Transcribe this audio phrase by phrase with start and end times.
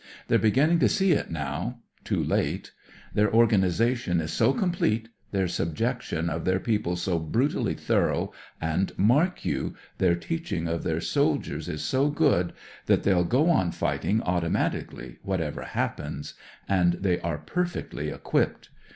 [0.29, 2.71] They're beginning to see it now— too late.
[3.13, 9.45] Their organisation is so complete, their subjection of their people so brutally thorough, and, mark
[9.45, 12.53] you, their teaching of their soldiers is so good,
[12.87, 16.33] that they'll go on fighting automatically whatever happens.
[16.67, 18.69] And they are per fectly equipped.